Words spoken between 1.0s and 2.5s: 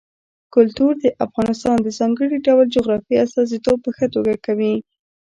د افغانستان د ځانګړي